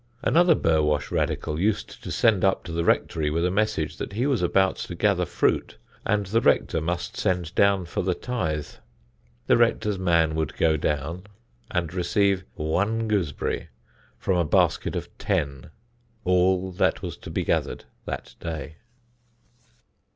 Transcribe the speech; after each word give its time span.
Another 0.23 0.55
Burwash 0.55 1.11
radical 1.11 1.59
used 1.59 2.01
to 2.01 2.11
send 2.11 2.43
up 2.43 2.63
to 2.63 2.71
the 2.71 2.83
rectory 2.83 3.29
with 3.29 3.45
a 3.45 3.51
message 3.51 3.97
that 3.97 4.13
he 4.13 4.25
was 4.25 4.41
about 4.41 4.77
to 4.77 4.95
gather 4.95 5.27
fruit 5.27 5.77
and 6.07 6.25
the 6.25 6.41
rector 6.41 6.81
must 6.81 7.15
send 7.15 7.53
down 7.53 7.85
for 7.85 8.01
the 8.01 8.15
tithe. 8.15 8.65
The 9.45 9.57
rector's 9.57 9.99
man 9.99 10.33
would 10.33 10.57
go 10.57 10.75
down 10.75 11.25
and 11.69 11.93
receive 11.93 12.45
one 12.55 13.07
gooseberry 13.07 13.67
from 14.17 14.37
a 14.37 14.43
basket 14.43 14.95
of 14.95 15.15
ten: 15.19 15.69
all 16.25 16.71
that 16.71 17.03
was 17.03 17.15
to 17.17 17.29
be 17.29 17.43
gathered 17.43 17.85
that 18.05 18.33
day. 18.39 18.77